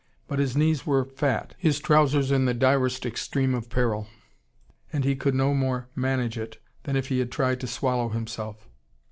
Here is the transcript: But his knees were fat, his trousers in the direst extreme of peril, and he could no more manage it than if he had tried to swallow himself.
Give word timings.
But 0.27 0.39
his 0.39 0.57
knees 0.57 0.83
were 0.83 1.05
fat, 1.05 1.53
his 1.59 1.77
trousers 1.79 2.31
in 2.31 2.45
the 2.45 2.55
direst 2.55 3.05
extreme 3.05 3.53
of 3.53 3.69
peril, 3.69 4.07
and 4.91 5.03
he 5.03 5.15
could 5.15 5.35
no 5.35 5.53
more 5.53 5.89
manage 5.93 6.39
it 6.39 6.57
than 6.85 6.95
if 6.95 7.09
he 7.09 7.19
had 7.19 7.31
tried 7.31 7.59
to 7.59 7.67
swallow 7.67 8.09
himself. 8.09 8.67